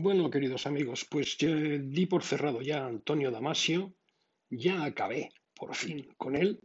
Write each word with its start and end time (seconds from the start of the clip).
Bueno, 0.00 0.30
queridos 0.30 0.64
amigos, 0.68 1.04
pues 1.10 1.36
di 1.40 2.06
por 2.06 2.22
cerrado 2.22 2.60
ya 2.62 2.84
a 2.84 2.86
Antonio 2.86 3.32
Damasio, 3.32 3.96
ya 4.48 4.84
acabé, 4.84 5.32
por 5.56 5.74
fin, 5.74 6.14
con 6.16 6.36
él. 6.36 6.60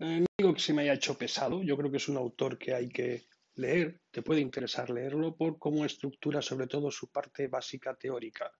Eh, 0.00 0.18
no 0.22 0.26
digo 0.36 0.52
que 0.52 0.60
se 0.60 0.72
me 0.72 0.82
haya 0.82 0.94
hecho 0.94 1.16
pesado, 1.16 1.62
yo 1.62 1.76
creo 1.76 1.92
que 1.92 1.98
es 1.98 2.08
un 2.08 2.16
autor 2.16 2.58
que 2.58 2.74
hay 2.74 2.88
que 2.88 3.28
leer, 3.54 4.00
te 4.10 4.20
puede 4.20 4.40
interesar 4.40 4.90
leerlo 4.90 5.36
por 5.36 5.60
cómo 5.60 5.84
estructura 5.84 6.42
sobre 6.42 6.66
todo 6.66 6.90
su 6.90 7.08
parte 7.08 7.46
básica 7.46 7.94
teórica, 7.94 8.50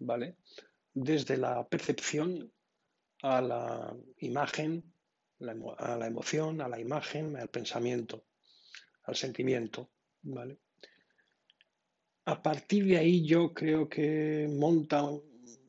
¿vale? 0.00 0.38
Desde 0.92 1.36
la 1.36 1.68
percepción 1.68 2.52
a 3.22 3.40
la 3.40 3.96
imagen, 4.18 4.92
a 5.78 5.96
la 5.96 6.06
emoción, 6.08 6.60
a 6.62 6.68
la 6.68 6.80
imagen, 6.80 7.36
al 7.36 7.48
pensamiento, 7.48 8.24
al 9.04 9.14
sentimiento, 9.14 9.92
¿vale? 10.22 10.58
A 12.26 12.42
partir 12.42 12.84
de 12.86 12.98
ahí 12.98 13.24
yo 13.24 13.54
creo 13.54 13.88
que 13.88 14.48
monta 14.50 15.02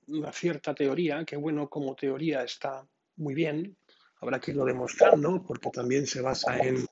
una 0.08 0.32
cierta 0.32 0.74
teoría, 0.74 1.24
que 1.24 1.36
bueno, 1.36 1.70
como 1.70 1.96
teoría 1.96 2.44
está 2.44 2.88
muy 3.18 3.36
bien, 3.36 3.78
habrá 4.22 4.40
que 4.40 4.52
irlo 4.52 4.66
demostrando, 4.66 5.44
porque 5.46 5.70
también 5.70 6.08
se 6.08 6.22
basa 6.22 6.58
en, 6.58 6.88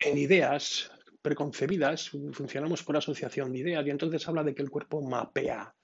en 0.00 0.18
ideas 0.18 0.90
preconcebidas, 1.22 2.10
funcionamos 2.32 2.82
por 2.82 2.96
asociación 2.96 3.52
de 3.52 3.60
ideas, 3.60 3.86
y 3.86 3.90
entonces 3.90 4.26
habla 4.26 4.42
de 4.42 4.54
que 4.54 4.62
el 4.62 4.70
cuerpo 4.70 5.00
mapea, 5.00 5.74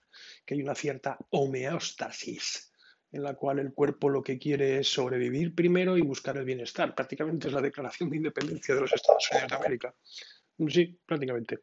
que 0.45 0.55
hay 0.55 0.62
una 0.62 0.74
cierta 0.74 1.16
homeostasis, 1.30 2.72
en 3.12 3.22
la 3.22 3.34
cual 3.34 3.61
el 3.61 3.72
cuerpo 3.72 4.08
lo 4.08 4.22
que 4.22 4.36
quiere 4.36 4.80
es 4.80 4.88
sobrevivir 4.88 5.55
primero 5.55 5.97
y 5.97 6.03
buscar 6.03 6.36
el 6.36 6.44
bienestar. 6.44 6.92
Prácticamente 6.94 7.47
es 7.47 7.55
la 7.55 7.61
declaración 7.61 8.11
de 8.11 8.16
independencia 8.16 8.75
de 8.75 8.81
los 8.81 8.92
Estados 8.92 9.28
Unidos 9.31 9.50
de 9.50 9.56
América. 9.56 9.94
Sí, 10.69 10.98
prácticamente. 11.06 11.61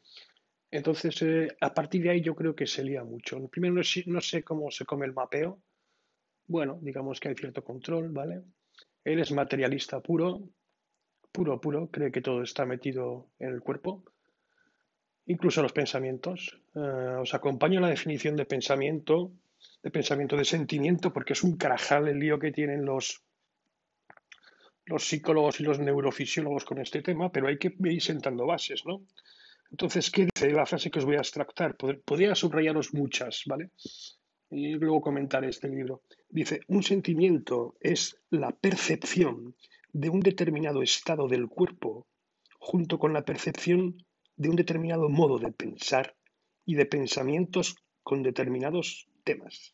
Entonces, 0.70 1.22
eh, 1.22 1.48
a 1.62 1.74
partir 1.74 2.04
de 2.04 2.10
ahí 2.10 2.22
yo 2.22 2.36
creo 2.36 2.56
que 2.56 2.68
se 2.68 2.84
lía 2.84 3.04
mucho. 3.04 3.48
Primero, 3.48 3.76
no 4.08 4.22
sé, 4.22 4.44
cómo 4.44 4.70
se 4.72 4.86
come 4.86 5.06
el 5.06 5.14
mapeo. 5.14 5.60
Bueno, 6.48 6.80
digamos 6.82 7.20
que 7.20 7.30
hay 7.30 7.36
cierto 7.36 7.64
control, 7.64 8.10
¿vale? 8.10 8.42
Él 9.04 9.20
es 9.20 9.32
materialista 9.32 10.02
puro, 10.02 10.42
puro, 11.32 11.62
puro, 11.62 11.90
cree 11.90 12.12
que 12.12 12.22
todo 12.22 12.42
está 12.42 12.66
metido 12.66 13.30
en 13.40 13.50
el 13.50 13.62
cuerpo, 13.62 14.04
incluso 15.26 15.62
los 15.62 15.72
pensamientos. 15.72 16.60
Eh, 16.76 16.80
os 17.22 17.34
acompaño 17.34 17.76
en 17.76 17.84
la 17.84 17.90
definición 17.90 18.36
de 18.36 18.46
pensamiento, 18.46 19.32
de 19.84 19.92
pensamiento 19.92 20.36
de 20.36 20.46
sentimiento, 20.46 21.14
porque 21.14 21.34
es 21.34 21.44
un 21.44 21.58
carajal 21.58 22.08
el 22.08 22.20
lío 22.20 22.40
que 22.40 22.52
tienen 22.52 22.86
los, 22.86 23.22
los 24.86 25.08
psicólogos 25.08 25.60
y 25.60 25.64
los 25.64 25.80
neurofisiólogos 25.80 26.66
con 26.66 26.80
este 26.80 27.02
tema, 27.02 27.32
pero 27.32 27.48
hay 27.48 27.58
que 27.58 27.74
ir 27.80 28.02
sentando 28.02 28.46
bases, 28.46 28.86
¿no? 28.86 29.04
Entonces, 29.72 30.10
¿qué 30.12 30.28
dice 30.34 30.52
la 30.52 30.66
frase 30.66 30.90
que 30.90 31.00
os 31.00 31.06
voy 31.06 31.16
a 31.16 31.20
extractar? 31.20 31.76
Podría 31.76 32.36
subrayaros 32.36 32.94
muchas, 32.94 33.44
¿vale? 33.46 33.72
Y 34.50 34.74
luego 34.74 35.02
comentar 35.02 35.44
este 35.44 35.68
libro. 35.68 36.04
Dice, 36.30 36.62
un 36.68 36.84
sentimiento 36.84 37.76
es 37.82 38.20
la 38.30 38.52
percepción 38.52 39.56
de 39.92 40.10
un 40.10 40.22
determinado 40.22 40.82
estado 40.82 41.28
del 41.28 41.48
cuerpo 41.48 42.08
junto 42.60 43.00
con 43.00 43.14
la 43.14 43.26
percepción 43.26 43.98
de 44.36 44.50
un 44.50 44.56
determinado 44.56 45.10
modo 45.10 45.40
de 45.40 45.52
pensar 45.52 46.16
y 46.66 46.76
de 46.76 46.86
pensamientos 46.86 47.76
con 48.04 48.24
determinados 48.24 49.08
temas. 49.24 49.74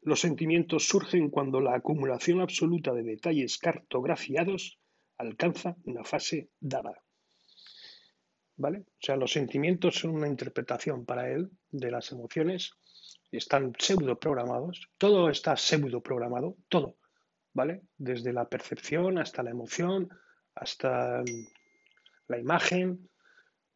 Los 0.00 0.20
sentimientos 0.20 0.86
surgen 0.86 1.30
cuando 1.30 1.60
la 1.60 1.74
acumulación 1.74 2.40
absoluta 2.40 2.92
de 2.92 3.02
detalles 3.02 3.58
cartografiados 3.58 4.78
alcanza 5.16 5.76
una 5.84 6.02
fase 6.02 6.48
dada. 6.60 7.02
¿Vale? 8.62 8.84
O 8.86 9.00
sea, 9.00 9.16
los 9.16 9.32
sentimientos 9.32 9.96
son 9.96 10.12
una 10.12 10.28
interpretación 10.28 11.04
para 11.04 11.28
él 11.28 11.50
de 11.72 11.90
las 11.90 12.12
emociones, 12.12 12.70
están 13.32 13.72
pseudo 13.76 14.20
programados, 14.20 14.88
todo 14.98 15.30
está 15.30 15.56
pseudo 15.56 16.00
programado, 16.00 16.56
todo, 16.68 16.94
¿vale? 17.52 17.82
Desde 17.98 18.32
la 18.32 18.48
percepción 18.48 19.18
hasta 19.18 19.42
la 19.42 19.50
emoción, 19.50 20.10
hasta 20.54 21.24
la 22.28 22.38
imagen, 22.38 23.10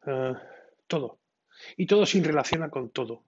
eh, 0.05 0.33
todo. 0.87 1.19
Y 1.75 1.85
todo 1.85 2.05
se 2.05 2.23
relaciona 2.23 2.69
con 2.69 2.91
todo. 2.91 3.25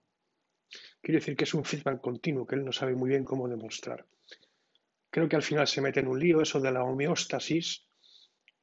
Quiere 1.02 1.18
decir 1.18 1.36
que 1.36 1.44
es 1.44 1.52
un 1.52 1.66
feedback 1.66 2.00
continuo 2.00 2.46
que 2.46 2.54
él 2.54 2.64
no 2.64 2.72
sabe 2.72 2.94
muy 2.94 3.10
bien 3.10 3.24
cómo 3.24 3.46
demostrar. 3.48 4.06
Creo 5.10 5.28
que 5.28 5.36
al 5.36 5.42
final 5.42 5.66
se 5.66 5.82
mete 5.82 6.00
en 6.00 6.08
un 6.08 6.18
lío 6.18 6.40
eso 6.40 6.58
de 6.58 6.72
la 6.72 6.84
homeostasis, 6.84 7.89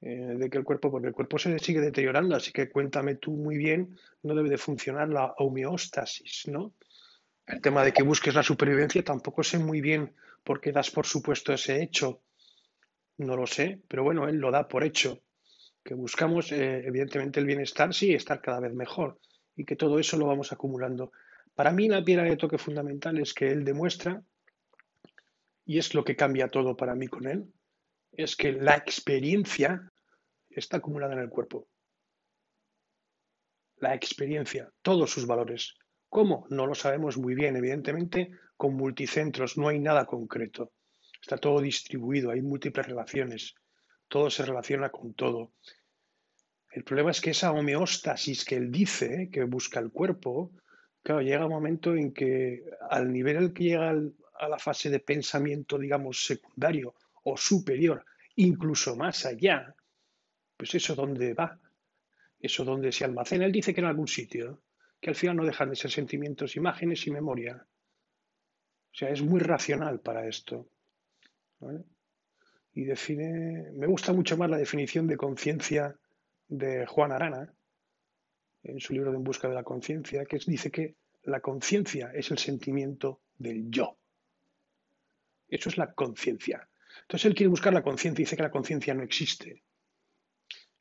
eh, 0.02 0.36
de 0.38 0.50
que 0.50 0.58
el 0.58 0.64
cuerpo, 0.64 0.92
porque 0.92 1.08
el 1.08 1.14
cuerpo 1.14 1.40
se 1.40 1.58
sigue 1.60 1.82
deteriorando, 1.82 2.36
así 2.36 2.52
que 2.52 2.70
cuéntame 2.70 3.16
tú 3.16 3.32
muy 3.32 3.58
bien, 3.58 3.98
no 4.24 4.36
debe 4.36 4.50
de 4.50 4.58
funcionar 4.58 5.10
la 5.10 5.34
homeostasis, 5.38 6.48
¿no? 6.48 6.74
El 7.48 7.62
tema 7.62 7.84
de 7.84 7.94
que 7.94 8.04
busques 8.04 8.36
la 8.36 8.44
supervivencia 8.44 9.04
tampoco 9.04 9.42
sé 9.42 9.58
muy 9.58 9.82
bien 9.82 10.14
por 10.44 10.62
qué 10.62 10.72
das 10.72 10.92
por 10.92 11.06
supuesto 11.06 11.54
ese 11.54 11.82
hecho, 11.82 12.22
no 13.18 13.36
lo 13.36 13.48
sé, 13.48 13.82
pero 13.88 14.04
bueno, 14.04 14.28
él 14.28 14.38
lo 14.38 14.52
da 14.52 14.68
por 14.68 14.84
hecho, 14.84 15.22
que 15.84 15.94
buscamos 15.96 16.52
eh, 16.52 16.86
evidentemente 16.86 17.40
el 17.40 17.46
bienestar, 17.46 17.94
sí, 17.94 18.14
estar 18.14 18.42
cada 18.42 18.60
vez 18.60 18.74
mejor 18.74 19.18
y 19.56 19.66
que 19.66 19.76
todo 19.76 19.98
eso 19.98 20.18
lo 20.18 20.28
vamos 20.28 20.52
acumulando. 20.52 21.12
Para 21.56 21.72
mí 21.72 21.88
la 21.88 22.04
piedra 22.04 22.26
de 22.26 22.38
toque 22.38 22.60
fundamental 22.60 23.18
es 23.18 23.34
que 23.34 23.50
él 23.50 23.64
demuestra, 23.66 24.22
y 25.66 25.80
es 25.80 25.96
lo 25.96 26.04
que 26.04 26.16
cambia 26.16 26.50
todo 26.50 26.78
para 26.78 26.94
mí 26.94 27.08
con 27.08 27.28
él, 27.28 27.52
es 28.18 28.36
que 28.36 28.52
la 28.52 28.76
experiencia 28.76 29.92
está 30.50 30.78
acumulada 30.78 31.14
en 31.14 31.20
el 31.20 31.30
cuerpo. 31.30 31.68
La 33.78 33.94
experiencia, 33.94 34.74
todos 34.82 35.12
sus 35.12 35.28
valores. 35.28 35.76
¿Cómo? 36.10 36.48
No 36.50 36.66
lo 36.66 36.74
sabemos 36.74 37.18
muy 37.18 37.36
bien. 37.36 37.56
Evidentemente, 37.56 38.32
con 38.58 38.74
multicentros 38.74 39.56
no 39.56 39.68
hay 39.68 39.80
nada 39.80 40.06
concreto. 40.06 40.72
Está 41.22 41.38
todo 41.38 41.62
distribuido, 41.62 42.32
hay 42.32 42.42
múltiples 42.42 42.88
relaciones. 42.88 43.54
Todo 44.08 44.32
se 44.32 44.44
relaciona 44.44 44.90
con 44.90 45.14
todo. 45.14 45.54
El 46.72 46.84
problema 46.84 47.12
es 47.12 47.22
que 47.22 47.32
esa 47.32 47.52
homeostasis 47.52 48.46
que 48.46 48.56
él 48.56 48.72
dice, 48.72 49.30
que 49.32 49.44
busca 49.44 49.80
el 49.80 49.92
cuerpo, 49.92 50.54
claro, 51.04 51.22
llega 51.22 51.46
un 51.46 51.52
momento 51.52 51.96
en 51.96 52.14
que 52.14 52.64
al 52.90 53.12
nivel 53.12 53.38
al 53.38 53.54
que 53.54 53.64
llega 53.64 53.92
a 53.92 54.50
la 54.50 54.58
fase 54.58 54.90
de 54.90 55.00
pensamiento, 55.00 55.78
digamos, 55.78 56.24
secundario 56.24 56.96
o 57.30 57.36
superior, 57.36 58.06
incluso 58.36 58.96
más 58.96 59.26
allá, 59.26 59.76
pues 60.56 60.74
eso 60.76 60.96
dónde 60.96 61.34
va, 61.34 61.60
eso 62.40 62.64
donde 62.64 62.94
se 62.94 63.04
almacena. 63.04 63.46
Él 63.46 63.52
dice 63.52 63.74
que 63.74 63.82
en 63.82 63.88
algún 63.88 64.08
sitio, 64.08 64.62
que 65.02 65.10
al 65.10 65.16
final 65.16 65.36
no 65.36 65.46
dejan 65.46 65.70
de 65.70 65.76
ser 65.76 65.92
sentimientos, 65.92 66.56
imágenes 66.56 67.06
y 67.06 67.12
memoria. 67.12 67.68
O 68.94 68.96
sea, 68.98 69.10
es 69.10 69.22
muy 69.22 69.42
racional 69.42 70.00
para 70.00 70.26
esto. 70.26 70.70
Y 72.74 72.86
define, 72.86 73.72
me 73.74 73.88
gusta 73.88 74.14
mucho 74.14 74.38
más 74.38 74.50
la 74.50 74.58
definición 74.58 75.06
de 75.06 75.18
conciencia 75.18 76.00
de 76.48 76.86
Juan 76.86 77.12
Arana, 77.12 77.54
en 78.64 78.80
su 78.80 78.94
libro 78.94 79.12
de 79.12 79.18
En 79.18 79.24
busca 79.24 79.50
de 79.50 79.56
la 79.56 79.64
conciencia, 79.64 80.26
que 80.26 80.40
dice 80.48 80.72
que 80.72 80.96
la 81.24 81.42
conciencia 81.42 82.12
es 82.14 82.32
el 82.32 82.38
sentimiento 82.38 83.20
del 83.38 83.70
yo. 83.70 83.98
Eso 85.50 85.68
es 85.70 85.78
la 85.78 85.94
conciencia. 85.94 86.70
Entonces 87.02 87.26
él 87.26 87.36
quiere 87.36 87.50
buscar 87.50 87.74
la 87.74 87.84
conciencia 87.84 88.22
y 88.22 88.26
dice 88.26 88.36
que 88.36 88.44
la 88.44 88.52
conciencia 88.52 88.94
no 88.94 89.04
existe. 89.04 89.64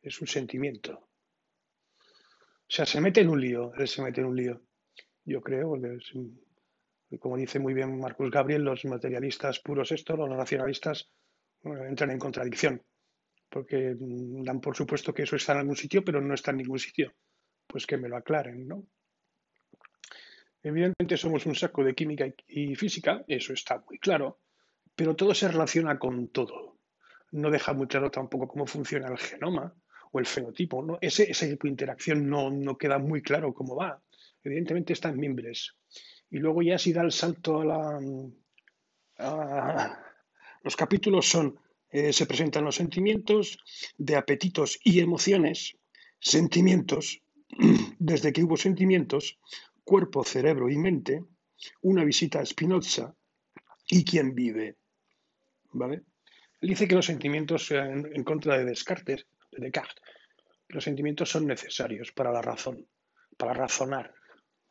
Es 0.02 0.20
un 0.20 0.26
sentimiento. 0.26 1.10
O 2.68 2.68
sea, 2.68 2.84
se 2.84 3.00
mete 3.00 3.20
en 3.20 3.28
un 3.28 3.40
lío, 3.40 3.72
él 3.74 3.86
se 3.86 4.02
mete 4.02 4.20
en 4.20 4.26
un 4.26 4.36
lío. 4.36 4.62
Yo 5.24 5.40
creo, 5.40 5.70
porque 5.70 7.18
como 7.20 7.36
dice 7.36 7.58
muy 7.58 7.74
bien 7.74 7.98
Marcus 8.00 8.30
Gabriel, 8.30 8.62
los 8.62 8.84
materialistas 8.84 9.60
puros 9.60 9.92
estos, 9.92 10.18
los 10.18 10.28
racionalistas, 10.28 11.10
entran 11.62 12.10
en 12.10 12.18
contradicción, 12.18 12.82
porque 13.48 13.96
dan 13.98 14.60
por 14.60 14.76
supuesto 14.76 15.14
que 15.14 15.22
eso 15.22 15.36
está 15.36 15.52
en 15.52 15.58
algún 15.58 15.76
sitio, 15.76 16.04
pero 16.04 16.20
no 16.20 16.34
está 16.34 16.50
en 16.50 16.58
ningún 16.58 16.78
sitio. 16.78 17.14
Pues 17.66 17.86
que 17.86 17.96
me 17.96 18.08
lo 18.08 18.16
aclaren, 18.16 18.66
¿no? 18.66 18.86
Evidentemente 20.62 21.16
somos 21.16 21.46
un 21.46 21.54
saco 21.54 21.84
de 21.84 21.94
química 21.94 22.26
y 22.48 22.74
física, 22.74 23.24
eso 23.28 23.52
está 23.52 23.82
muy 23.88 23.98
claro, 23.98 24.40
pero 24.96 25.14
todo 25.14 25.34
se 25.34 25.46
relaciona 25.48 25.98
con 25.98 26.28
todo. 26.28 26.78
No 27.32 27.50
deja 27.50 27.74
muy 27.74 27.86
claro 27.86 28.10
tampoco 28.10 28.48
cómo 28.48 28.66
funciona 28.66 29.08
el 29.08 29.18
genoma 29.18 29.74
o 30.10 30.18
el 30.18 30.26
fenotipo. 30.26 30.82
¿no? 30.82 30.98
Ese, 31.00 31.26
tipo 31.26 31.66
interacción 31.66 32.28
no, 32.28 32.50
no, 32.50 32.78
queda 32.78 32.98
muy 32.98 33.20
claro 33.20 33.52
cómo 33.52 33.76
va. 33.76 34.02
Evidentemente 34.42 34.94
está 34.94 35.10
en 35.10 35.20
mimbres. 35.20 35.76
Y 36.30 36.38
luego 36.38 36.62
ya 36.62 36.78
si 36.78 36.92
da 36.92 37.02
el 37.02 37.12
salto 37.12 37.60
a 37.60 37.64
la... 39.18 40.02
los 40.62 40.76
capítulos 40.76 41.28
son, 41.28 41.60
eh, 41.90 42.12
se 42.12 42.26
presentan 42.26 42.64
los 42.64 42.76
sentimientos 42.76 43.58
de 43.98 44.16
apetitos 44.16 44.80
y 44.82 45.00
emociones, 45.00 45.76
sentimientos, 46.18 47.20
desde 47.98 48.32
que 48.32 48.42
hubo 48.42 48.56
sentimientos, 48.56 49.38
cuerpo, 49.84 50.24
cerebro 50.24 50.70
y 50.70 50.78
mente, 50.78 51.22
una 51.82 52.02
visita 52.04 52.40
a 52.40 52.46
Spinoza 52.46 53.14
y 53.88 54.04
quién 54.04 54.34
vive. 54.34 54.76
¿Vale? 55.76 56.02
Él 56.60 56.70
dice 56.70 56.88
que 56.88 56.94
los 56.94 57.06
sentimientos, 57.06 57.70
en, 57.70 58.10
en 58.12 58.24
contra 58.24 58.58
de 58.58 58.64
Descartes, 58.64 59.26
de 59.52 59.64
Descartes, 59.64 60.02
los 60.68 60.82
sentimientos 60.82 61.30
son 61.30 61.46
necesarios 61.46 62.12
para 62.12 62.32
la 62.32 62.42
razón. 62.42 62.86
para 63.36 63.52
razonar, 63.52 64.14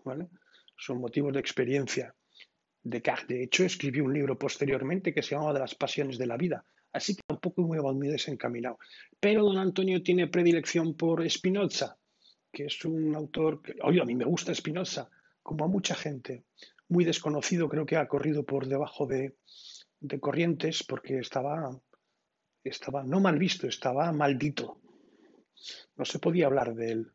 ¿vale? 0.03 0.27
Son 0.75 0.99
motivos 0.99 1.31
de 1.33 1.39
experiencia. 1.39 2.15
Descartes, 2.81 3.27
de 3.27 3.43
hecho, 3.43 3.63
escribió 3.63 4.03
un 4.03 4.13
libro 4.13 4.37
posteriormente 4.37 5.13
que 5.13 5.21
se 5.21 5.35
llamaba 5.35 5.53
De 5.53 5.59
las 5.59 5.75
pasiones 5.75 6.17
de 6.17 6.25
la 6.25 6.35
vida, 6.35 6.65
así 6.91 7.15
que 7.15 7.21
tampoco 7.27 7.61
muy, 7.61 7.77
muy 7.79 8.07
desencaminado. 8.07 8.79
Pero 9.19 9.43
don 9.43 9.59
Antonio 9.59 10.01
tiene 10.01 10.27
predilección 10.27 10.95
por 10.95 11.29
Spinoza, 11.29 11.97
que 12.51 12.65
es 12.65 12.83
un 12.85 13.15
autor 13.15 13.61
que, 13.61 13.75
oye, 13.83 14.01
a 14.01 14.05
mí 14.05 14.15
me 14.15 14.25
gusta 14.25 14.55
Spinoza, 14.55 15.09
como 15.43 15.65
a 15.65 15.67
mucha 15.67 15.93
gente, 15.93 16.43
muy 16.87 17.05
desconocido, 17.05 17.69
creo 17.69 17.85
que 17.85 17.97
ha 17.97 18.07
corrido 18.07 18.45
por 18.45 18.67
debajo 18.67 19.05
de, 19.05 19.35
de 19.99 20.19
corrientes 20.19 20.83
porque 20.83 21.19
estaba, 21.19 21.69
estaba 22.63 23.03
no 23.03 23.19
mal 23.19 23.37
visto, 23.37 23.67
estaba 23.67 24.11
maldito. 24.11 24.81
No 25.95 26.05
se 26.05 26.19
podía 26.19 26.47
hablar 26.47 26.75
de 26.75 26.91
él. 26.91 27.11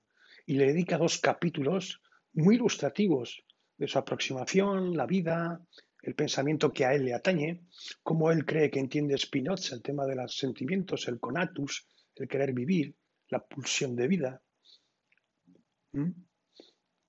Y 0.46 0.54
le 0.54 0.66
dedica 0.66 0.98
dos 0.98 1.18
capítulos 1.18 2.00
muy 2.32 2.56
ilustrativos 2.56 3.44
de 3.76 3.88
su 3.88 3.98
aproximación, 3.98 4.96
la 4.96 5.06
vida, 5.06 5.64
el 6.02 6.14
pensamiento 6.14 6.72
que 6.72 6.84
a 6.84 6.94
él 6.94 7.04
le 7.04 7.14
atañe, 7.14 7.62
cómo 8.02 8.30
él 8.30 8.44
cree 8.44 8.70
que 8.70 8.78
entiende 8.78 9.18
Spinoza, 9.18 9.74
el 9.74 9.82
tema 9.82 10.06
de 10.06 10.16
los 10.16 10.36
sentimientos, 10.36 11.08
el 11.08 11.20
conatus, 11.20 11.86
el 12.14 12.28
querer 12.28 12.52
vivir, 12.52 12.96
la 13.28 13.44
pulsión 13.44 13.94
de 13.96 14.08
vida, 14.08 14.42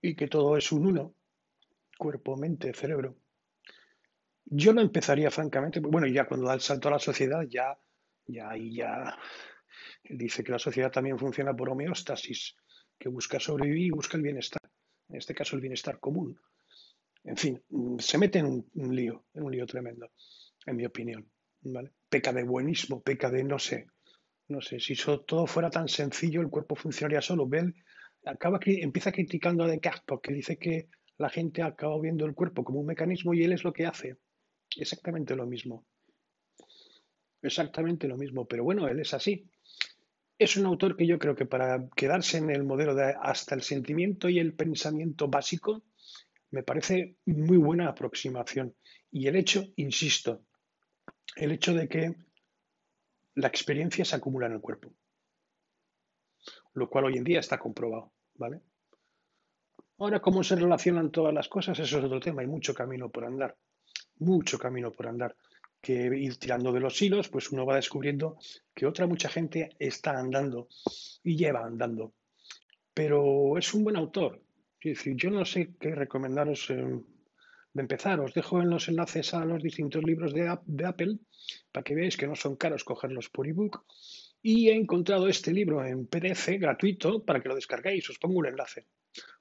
y 0.02 0.16
que 0.16 0.28
todo 0.28 0.58
es 0.58 0.72
un 0.72 0.86
uno, 0.88 1.16
cuerpo, 1.98 2.36
mente, 2.36 2.74
cerebro. 2.74 3.18
Yo 4.54 4.74
no 4.74 4.82
empezaría, 4.82 5.32
francamente, 5.32 5.80
bueno, 5.80 6.08
ya 6.08 6.26
cuando 6.26 6.46
da 6.46 6.54
el 6.54 6.60
salto 6.60 6.90
a 6.90 6.92
la 6.92 7.00
sociedad, 7.00 7.42
ya, 7.50 7.80
ya, 8.28 8.52
ya, 8.58 9.18
dice 10.04 10.44
que 10.44 10.52
la 10.52 10.60
sociedad 10.60 10.92
también 10.92 11.18
funciona 11.18 11.56
por 11.56 11.70
homeostasis, 11.70 12.58
que 13.00 13.08
busca 13.08 13.40
sobrevivir 13.40 13.86
y 13.86 13.92
busca 13.92 14.18
el 14.18 14.24
bienestar, 14.24 14.62
en 15.08 15.16
este 15.16 15.34
caso 15.34 15.56
el 15.56 15.62
bienestar 15.62 16.02
común. 16.02 16.38
En 17.24 17.38
fin, 17.38 17.64
mm, 17.70 18.00
se 18.00 18.18
mete 18.18 18.40
en 18.40 18.66
un, 18.74 18.94
lío, 18.94 19.24
en 19.34 19.44
un 19.44 19.54
lío 19.54 19.66
tremendo, 19.66 20.12
en 20.66 20.76
mi 20.76 20.86
opinión. 20.86 21.32
¿vale? 21.62 21.94
Peca 22.10 22.34
de 22.34 22.44
buenismo, 22.44 23.02
peca 23.02 23.30
de 23.30 23.46
no 23.46 23.58
sé, 23.58 23.88
no 24.50 24.60
sé, 24.60 24.82
si 24.82 24.96
todo 25.26 25.48
fuera 25.48 25.70
tan 25.70 25.88
sencillo, 25.88 26.42
el 26.42 26.50
cuerpo 26.50 26.76
funcionaría 26.76 27.22
solo. 27.22 27.48
Bell 27.48 27.74
acaba, 28.26 28.60
empieza 28.66 29.14
criticando 29.14 29.64
a 29.64 29.68
Descartes 29.68 30.04
porque 30.06 30.34
dice 30.34 30.58
que 30.58 30.90
la 31.18 31.30
gente 31.30 31.62
acaba 31.62 31.98
viendo 32.02 32.26
el 32.26 32.34
cuerpo 32.34 32.66
como 32.66 32.82
un 32.82 32.88
mecanismo 32.88 33.34
y 33.34 33.46
él 33.46 33.54
es 33.54 33.64
lo 33.64 33.72
que 33.72 33.86
hace. 33.86 34.18
Exactamente 34.78 35.36
lo 35.36 35.46
mismo. 35.46 35.86
Exactamente 37.42 38.08
lo 38.08 38.18
mismo, 38.18 38.46
pero 38.46 38.64
bueno, 38.64 38.88
él 38.88 39.00
es 39.00 39.14
así. 39.14 39.50
Es 40.38 40.58
un 40.58 40.66
autor 40.66 40.96
que 40.96 41.08
yo 41.08 41.20
creo 41.20 41.36
que 41.36 41.46
para 41.46 41.88
quedarse 41.96 42.38
en 42.38 42.50
el 42.50 42.64
modelo 42.64 42.96
de 42.96 43.16
hasta 43.22 43.56
el 43.56 43.62
sentimiento 43.62 44.30
y 44.30 44.40
el 44.40 44.54
pensamiento 44.54 45.28
básico, 45.28 45.84
me 46.52 46.64
parece 46.64 47.18
muy 47.26 47.58
buena 47.58 47.90
aproximación. 47.90 48.76
Y 49.12 49.28
el 49.28 49.36
hecho, 49.36 49.64
insisto, 49.76 50.44
el 51.36 51.52
hecho 51.52 51.74
de 51.74 51.88
que 51.88 52.16
la 53.36 53.48
experiencia 53.48 54.06
se 54.06 54.16
acumula 54.16 54.48
en 54.48 54.54
el 54.54 54.62
cuerpo, 54.62 54.94
lo 56.74 56.90
cual 56.90 57.06
hoy 57.06 57.18
en 57.18 57.24
día 57.24 57.40
está 57.40 57.58
comprobado, 57.58 58.14
¿vale? 58.36 58.62
Ahora, 60.00 60.20
cómo 60.20 60.44
se 60.44 60.56
relacionan 60.56 61.12
todas 61.12 61.34
las 61.34 61.48
cosas, 61.48 61.78
eso 61.80 62.00
es 62.00 62.04
otro 62.04 62.20
tema, 62.20 62.42
hay 62.42 62.48
mucho 62.48 62.74
camino 62.74 63.10
por 63.10 63.26
andar, 63.26 63.56
mucho 64.22 64.58
camino 64.58 64.92
por 64.92 65.08
andar, 65.08 65.36
que 65.82 65.94
ir 65.94 66.38
tirando 66.38 66.72
de 66.72 66.80
los 66.80 67.02
hilos, 67.02 67.30
pues 67.30 67.52
uno 67.52 67.66
va 67.66 67.76
descubriendo 67.76 68.38
que 68.74 68.86
otra 68.86 69.08
mucha 69.08 69.30
gente 69.30 69.70
está 69.78 70.18
andando 70.18 70.68
y 71.24 71.36
lleva 71.36 71.66
andando. 71.66 72.14
Pero 72.94 73.58
es 73.58 73.74
un 73.74 73.84
buen 73.84 73.96
autor, 73.98 74.42
yo 74.82 75.30
no 75.30 75.46
sé 75.46 75.76
qué 75.80 75.94
recomendaros 75.94 76.70
eh, 76.72 76.76
de 77.74 77.82
empezar. 77.82 78.20
Os 78.20 78.34
dejo 78.34 78.62
en 78.62 78.70
los 78.70 78.88
enlaces 78.88 79.34
a 79.34 79.46
los 79.46 79.62
distintos 79.62 80.04
libros 80.04 80.34
de, 80.34 80.48
Apple 80.48 81.20
para 81.72 81.84
que 81.84 81.96
veáis 81.96 82.18
que 82.18 82.28
no 82.28 82.36
son 82.36 82.56
caros 82.56 82.84
cogerlos 82.84 83.30
por 83.30 83.48
ebook. 83.48 83.86
Y 84.42 84.70
he 84.70 84.76
encontrado 84.76 85.28
este 85.28 85.54
libro 85.54 85.86
en 85.86 86.08
PDF 86.08 86.48
gratuito 86.60 87.24
para 87.24 87.42
que 87.42 87.50
lo 87.50 87.56
descarguéis. 87.56 88.10
Os 88.10 88.18
pongo 88.18 88.40
un 88.40 88.48
enlace 88.48 88.88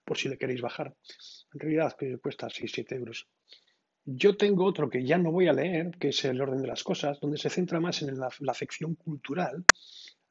por 0.05 0.19
si 0.19 0.29
le 0.29 0.37
queréis 0.37 0.61
bajar. 0.61 0.94
En 1.55 1.61
realidad 1.61 1.97
cuesta 2.21 2.49
6-7 2.49 2.97
euros. 2.97 3.27
Yo 4.05 4.37
tengo 4.37 4.64
otro 4.64 4.91
que 4.91 5.05
ya 5.05 5.19
no 5.19 5.31
voy 5.32 5.49
a 5.49 5.52
leer, 5.52 5.93
que 5.99 6.08
es 6.08 6.25
El 6.25 6.41
orden 6.41 6.62
de 6.62 6.69
las 6.69 6.82
cosas, 6.85 7.20
donde 7.20 7.38
se 7.38 7.50
centra 7.50 7.81
más 7.81 8.02
en 8.02 8.19
la, 8.19 8.29
la 8.41 8.52
afección 8.52 8.94
cultural 8.94 9.64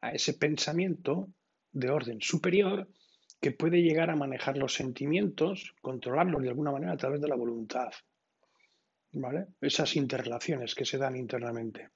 a 0.02 0.12
ese 0.12 0.34
pensamiento 0.34 1.30
de 1.72 1.90
orden 1.90 2.22
superior 2.22 2.90
que 3.42 3.52
puede 3.52 3.82
llegar 3.82 4.10
a 4.10 4.16
manejar 4.16 4.58
los 4.58 4.74
sentimientos, 4.74 5.74
controlarlos 5.82 6.42
de 6.42 6.50
alguna 6.50 6.72
manera 6.72 6.94
a 6.94 6.98
través 6.98 7.22
de 7.22 7.28
la 7.28 7.36
voluntad. 7.36 7.90
¿Vale? 9.14 9.48
Esas 9.62 9.96
interrelaciones 9.96 10.76
que 10.76 10.86
se 10.86 10.98
dan 10.98 11.16
internamente. 11.16 11.90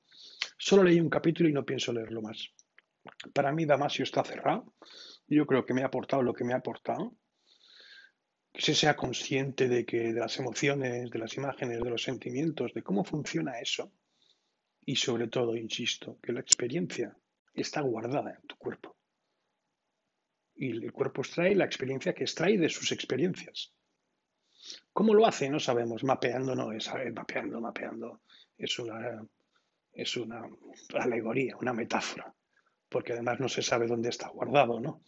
Solo 0.58 0.84
leí 0.84 1.00
un 1.00 1.10
capítulo 1.10 1.50
y 1.50 1.54
no 1.54 1.66
pienso 1.66 1.94
leerlo 1.94 2.22
más. 2.22 2.50
Para 3.34 3.52
mí 3.52 3.66
Damasio 3.66 4.04
está 4.04 4.24
cerrado. 4.24 4.74
Yo 5.28 5.46
creo 5.46 5.66
que 5.66 5.74
me 5.74 5.84
ha 5.84 5.88
aportado 5.88 6.24
lo 6.24 6.34
que 6.34 6.44
me 6.44 6.54
ha 6.54 6.58
aportado. 6.58 7.14
Que 8.54 8.62
se 8.62 8.76
sea 8.76 8.96
consciente 8.96 9.68
de 9.68 9.84
que 9.86 10.14
de 10.14 10.20
las 10.20 10.38
emociones, 10.40 11.10
de 11.10 11.20
las 11.20 11.36
imágenes, 11.36 11.82
de 11.82 11.90
los 11.90 12.04
sentimientos, 12.04 12.74
de 12.74 12.84
cómo 12.84 13.04
funciona 13.04 13.60
eso. 13.60 13.92
Y 14.86 14.96
sobre 14.96 15.28
todo, 15.28 15.58
insisto, 15.58 16.20
que 16.22 16.32
la 16.32 16.42
experiencia 16.42 17.18
está 17.54 17.82
guardada 17.82 18.38
en 18.40 18.48
tu 18.48 18.56
cuerpo 18.56 18.96
y 20.56 20.72
el 20.72 20.92
cuerpo 20.92 21.22
extrae 21.22 21.56
la 21.56 21.66
experiencia 21.66 22.14
que 22.14 22.24
extrae 22.24 22.58
de 22.58 22.70
sus 22.70 22.92
experiencias. 22.92 23.74
¿Cómo 24.92 25.14
lo 25.14 25.26
hace? 25.26 25.50
No 25.50 25.60
sabemos. 25.60 26.04
Mapeando 26.04 26.56
no 26.56 26.72
es, 26.72 26.90
mapeando, 27.14 27.60
mapeando. 27.60 28.22
Es 28.58 28.78
una, 28.80 29.26
es 29.92 30.16
una 30.16 30.48
alegoría, 30.94 31.58
una 31.58 31.74
metáfora, 31.74 32.34
porque 32.88 33.14
además 33.14 33.40
no 33.40 33.50
se 33.50 33.62
sabe 33.62 33.88
dónde 33.88 34.10
está 34.10 34.30
guardado, 34.30 34.80
¿no? 34.80 35.02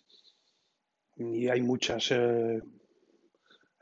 Y 1.15 1.47
hay 1.47 1.61
muchas, 1.61 2.11
eh, 2.11 2.61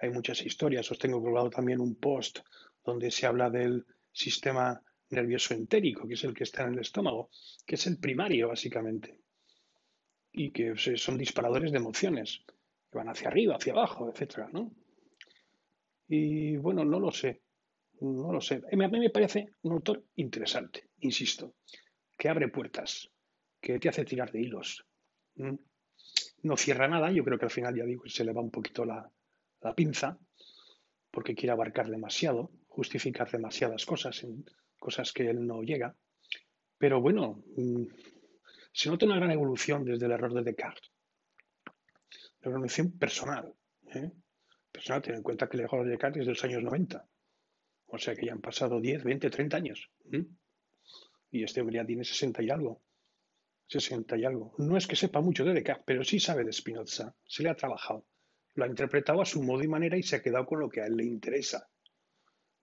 hay 0.04 0.12
muchas 0.12 0.46
historias. 0.46 0.92
Os 0.92 1.00
tengo 1.00 1.22
colgado 1.22 1.50
también 1.50 1.80
un 1.80 1.96
post 1.96 2.40
donde 2.84 3.10
se 3.10 3.26
habla 3.26 3.50
del 3.50 3.86
sistema 4.12 4.82
nervioso 5.10 5.54
entérico, 5.54 6.08
que 6.08 6.16
es 6.16 6.24
el 6.24 6.34
que 6.34 6.44
está 6.44 6.64
en 6.64 6.74
el 6.74 6.80
estómago, 6.80 7.30
que 7.66 7.76
es 7.76 7.88
el 7.88 7.98
primario, 7.98 8.50
básicamente 8.50 9.24
y 10.34 10.52
que 10.52 10.76
son 10.76 11.18
disparadores 11.18 11.72
de 11.72 11.78
emociones, 11.78 12.44
que 12.92 12.98
van 12.98 13.08
hacia 13.08 13.28
arriba, 13.28 13.56
hacia 13.56 13.74
abajo, 13.74 14.10
etcétera, 14.10 14.50
¿no? 14.52 14.72
Y 16.08 16.58
bueno, 16.58 16.84
no 16.84 17.00
lo 17.00 17.12
sé, 17.12 17.44
no 18.02 18.34
lo 18.34 18.42
sé. 18.42 18.62
A 18.72 18.76
mí 18.76 19.00
me 19.00 19.10
parece 19.12 19.54
un 19.62 19.74
autor 19.74 20.04
interesante, 20.16 20.90
insisto, 21.02 21.54
que 22.18 22.30
abre 22.30 22.50
puertas, 22.50 23.10
que 23.62 23.80
te 23.80 23.90
hace 23.90 24.04
tirar 24.04 24.32
de 24.32 24.42
hilos. 24.42 24.86
No 26.42 26.58
cierra 26.58 26.88
nada, 26.88 27.12
yo 27.12 27.24
creo 27.24 27.38
que 27.38 27.46
al 27.46 27.52
final, 27.52 27.76
ya 27.76 27.86
digo, 27.86 28.04
se 28.08 28.26
le 28.26 28.34
va 28.34 28.42
un 28.42 28.52
poquito 28.52 28.86
la, 28.86 29.10
la 29.64 29.74
pinza, 29.74 30.20
porque 31.10 31.36
quiere 31.36 31.54
abarcar 31.54 31.90
demasiado, 31.90 32.52
justificar 32.68 33.32
demasiadas 33.32 33.86
cosas, 33.86 34.26
cosas 34.80 35.14
que 35.14 35.30
él 35.30 35.46
no 35.46 35.64
llega. 35.64 35.96
Pero 36.78 37.02
bueno, 37.02 37.44
mm, 37.56 37.86
se 38.72 38.90
nota 38.90 39.06
una 39.06 39.16
gran 39.16 39.32
evolución 39.32 39.86
desde 39.86 40.06
el 40.06 40.12
error 40.12 40.34
de 40.34 40.44
Descartes. 40.44 40.92
La 42.42 42.52
evolución 42.52 42.92
personal. 42.98 43.54
¿eh? 43.94 44.12
Personal, 44.72 45.02
ten 45.02 45.16
en 45.16 45.24
cuenta 45.24 45.48
que 45.48 45.58
el 45.58 45.64
error 45.64 45.86
de 45.86 45.92
Descartes 45.92 46.22
es 46.22 46.26
de 46.26 46.34
los 46.34 46.44
años 46.44 46.64
90. 46.64 47.08
O 47.88 47.98
sea 47.98 48.16
que 48.16 48.26
ya 48.26 48.34
han 48.34 48.42
pasado 48.42 48.82
10, 48.82 49.04
20, 49.04 49.30
30 49.30 49.56
años. 49.56 49.90
Y 51.30 51.44
este 51.44 51.62
hombre 51.62 51.76
ya 51.76 51.86
tiene 51.86 52.04
60 52.04 52.42
y 52.42 52.50
algo. 52.50 52.82
60 53.68 54.18
y 54.18 54.26
algo. 54.26 54.56
No 54.58 54.76
es 54.76 54.88
que 54.88 54.96
sepa 54.96 55.22
mucho 55.22 55.46
de 55.46 55.54
Descartes, 55.54 55.86
pero 55.86 56.04
sí 56.04 56.20
sabe 56.20 56.44
de 56.44 56.52
Spinoza. 56.52 57.16
Se 57.26 57.44
le 57.44 57.50
ha 57.50 57.56
trabajado. 57.56 58.06
Lo 58.56 58.66
ha 58.66 58.68
interpretado 58.68 59.22
a 59.22 59.26
su 59.26 59.42
modo 59.42 59.64
y 59.64 59.68
manera 59.68 59.98
y 59.98 60.04
se 60.04 60.18
ha 60.18 60.22
quedado 60.22 60.46
con 60.46 60.60
lo 60.60 60.70
que 60.70 60.82
a 60.82 60.86
él 60.86 60.96
le 60.96 61.06
interesa. 61.06 61.68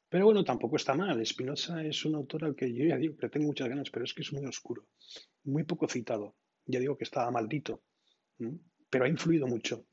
Pero 0.08 0.24
bueno, 0.24 0.44
tampoco 0.44 0.76
está 0.76 0.94
mal. 0.94 1.24
Spinoza 1.24 1.84
es 1.84 2.04
un 2.04 2.16
autor 2.16 2.44
al 2.44 2.56
que 2.56 2.72
yo 2.72 2.84
ya 2.84 2.96
digo 2.96 3.16
que 3.16 3.28
tengo 3.28 3.46
muchas 3.46 3.68
ganas, 3.68 3.90
pero 3.90 4.04
es 4.04 4.12
que 4.12 4.22
es 4.22 4.32
muy 4.32 4.44
oscuro, 4.44 4.86
muy 5.44 5.62
poco 5.62 5.88
citado. 5.88 6.34
Ya 6.66 6.80
digo 6.80 6.96
que 6.96 7.04
estaba 7.04 7.30
maldito, 7.30 7.82
pero 8.90 9.04
ha 9.04 9.08
influido 9.08 9.46
mucho. 9.46 9.84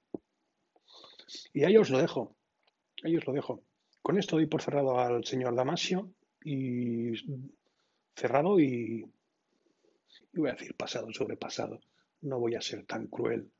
Y 1.53 1.63
ahí 1.63 1.77
os 1.77 1.89
lo 1.89 1.99
dejo. 1.99 2.35
Ahí 3.03 3.15
os 3.15 3.25
lo 3.27 3.33
dejo. 3.33 3.63
Con 4.01 4.17
esto 4.17 4.37
doy 4.37 4.47
por 4.47 4.61
cerrado 4.61 4.99
al 4.99 5.23
señor 5.23 5.55
Damasio 5.55 6.11
y 6.43 7.13
cerrado 8.15 8.59
y, 8.59 9.05
y 10.33 10.39
voy 10.39 10.49
a 10.49 10.53
decir 10.53 10.75
pasado 10.75 11.11
sobre 11.13 11.37
pasado. 11.37 11.79
No 12.21 12.39
voy 12.39 12.55
a 12.55 12.61
ser 12.61 12.85
tan 12.85 13.07
cruel. 13.07 13.51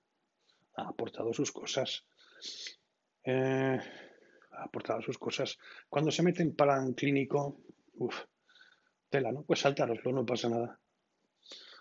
Ha 0.75 0.89
aportado 0.89 1.34
sus 1.34 1.51
cosas. 1.51 2.06
Eh, 3.24 3.79
aportado 4.51 5.01
sus 5.01 5.17
cosas. 5.17 5.58
Cuando 5.89 6.12
se 6.12 6.24
mete 6.24 6.44
en 6.44 6.56
plan 6.56 6.94
clínico, 6.94 7.60
uff, 7.96 8.24
tela, 9.10 9.32
¿no? 9.32 9.44
Pues 9.44 9.60
saltároslo, 9.60 10.12
no 10.12 10.25
pasa 10.25 10.50
nada. 10.50 10.79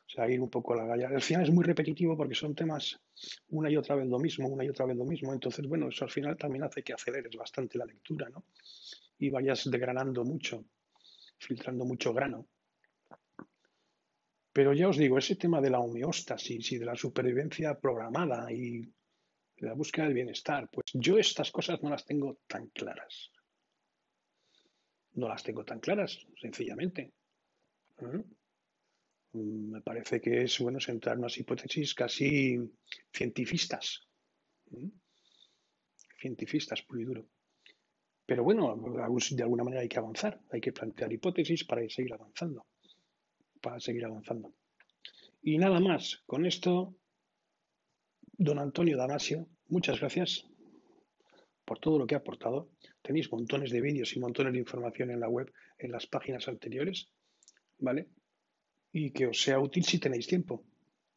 O 0.06 0.08
sea, 0.08 0.30
ir 0.30 0.40
un 0.40 0.50
poco 0.50 0.75
a 0.75 0.76
la 0.76 0.86
galla. 0.86 1.08
Al 1.08 1.22
final 1.22 1.42
es 1.42 1.50
muy 1.50 1.64
repetitivo 1.64 2.16
porque 2.16 2.34
son 2.34 2.54
temas 2.54 3.00
una 3.48 3.68
y 3.70 3.76
otra 3.76 3.96
vez 3.96 4.06
lo 4.06 4.18
mismo, 4.18 4.48
una 4.48 4.64
y 4.64 4.68
otra 4.68 4.86
vez 4.86 4.96
lo 4.96 5.04
mismo. 5.04 5.32
Entonces, 5.32 5.66
bueno, 5.66 5.88
eso 5.88 6.04
al 6.04 6.10
final 6.10 6.36
también 6.36 6.64
hace 6.64 6.82
que 6.82 6.92
aceleres 6.92 7.34
bastante 7.36 7.76
la 7.76 7.86
lectura, 7.86 8.28
¿no? 8.28 8.44
Y 9.18 9.30
vayas 9.30 9.68
degranando 9.68 10.25
mucho, 10.25 10.64
filtrando 11.38 11.84
mucho 11.84 12.12
grano. 12.12 12.46
Pero 14.52 14.72
ya 14.72 14.88
os 14.88 14.96
digo, 14.96 15.18
ese 15.18 15.36
tema 15.36 15.60
de 15.60 15.70
la 15.70 15.80
homeostasis 15.80 16.72
y 16.72 16.78
de 16.78 16.86
la 16.86 16.94
supervivencia 16.94 17.78
programada 17.78 18.50
y 18.52 18.88
la 19.58 19.75
búsqueda 19.75 20.06
del 20.06 20.14
bienestar, 20.14 20.68
pues 20.70 20.86
yo 20.92 21.18
estas 21.18 21.50
cosas 21.50 21.82
no 21.82 21.90
las 21.90 22.04
tengo 22.04 22.38
tan 22.46 22.68
claras. 22.68 23.30
No 25.14 25.28
las 25.28 25.42
tengo 25.42 25.64
tan 25.64 25.80
claras, 25.80 26.26
sencillamente. 26.40 27.12
¿Mm? 28.00 29.70
Me 29.70 29.80
parece 29.82 30.20
que 30.20 30.42
es 30.42 30.58
bueno 30.58 30.80
centrar 30.80 31.18
unas 31.18 31.38
hipótesis 31.38 31.94
casi 31.94 32.58
cientifistas. 33.12 34.06
¿Mm? 34.70 34.88
Cientifistas, 36.20 36.82
puro 36.82 37.00
y 37.00 37.04
duro. 37.04 37.26
Pero 38.26 38.42
bueno, 38.42 38.76
de 38.76 39.42
alguna 39.42 39.64
manera 39.64 39.82
hay 39.82 39.88
que 39.88 39.98
avanzar, 39.98 40.40
hay 40.50 40.60
que 40.60 40.72
plantear 40.72 41.12
hipótesis 41.12 41.64
para 41.64 41.88
seguir 41.88 42.12
avanzando. 42.12 42.66
Para 43.60 43.78
seguir 43.78 44.04
avanzando. 44.04 44.52
Y 45.42 45.58
nada 45.58 45.78
más, 45.78 46.22
con 46.26 46.44
esto, 46.44 46.96
don 48.38 48.59
Antonio 48.59 48.97
Damasio, 48.97 49.47
muchas 49.69 49.99
gracias 50.00 50.47
por 51.64 51.78
todo 51.78 51.99
lo 51.99 52.07
que 52.07 52.14
ha 52.14 52.19
aportado. 52.19 52.69
Tenéis 53.02 53.31
montones 53.33 53.71
de 53.71 53.81
vídeos 53.81 54.14
y 54.14 54.21
montones 54.21 54.52
de 54.52 54.59
información 54.59 55.11
en 55.11 55.21
la 55.21 55.28
web, 55.28 55.52
en 55.78 55.90
las 55.90 56.07
páginas 56.07 56.47
anteriores, 56.49 57.09
¿vale? 57.78 58.09
Y 58.93 59.11
que 59.11 59.26
os 59.26 59.40
sea 59.40 59.59
útil 59.59 59.85
si 59.85 59.99
tenéis 59.99 60.26
tiempo. 60.26 60.64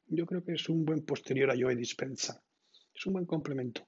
Yo 0.08 0.26
creo 0.26 0.44
que 0.44 0.54
es 0.54 0.70
un 0.70 0.86
buen 0.86 1.06
posterior 1.06 1.52
a 1.52 1.56
Joe 1.60 1.76
Dispensa. 1.76 2.42
Es 2.94 3.06
un 3.06 3.14
buen 3.14 3.26
complemento. 3.26 3.88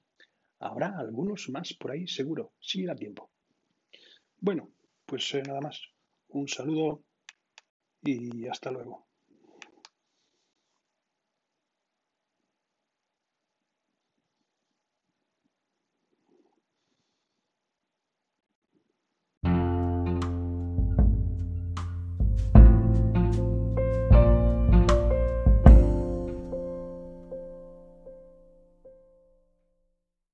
Habrá 0.60 0.96
algunos 0.98 1.48
más 1.48 1.74
por 1.74 1.90
ahí, 1.90 2.06
seguro, 2.06 2.52
si 2.60 2.84
da 2.84 2.94
tiempo. 2.94 3.30
Bueno, 4.38 4.70
pues 5.04 5.34
eh, 5.34 5.42
nada 5.42 5.60
más. 5.60 5.80
Un 6.28 6.48
saludo 6.48 7.02
y 8.02 8.46
hasta 8.46 8.70
luego. 8.70 9.06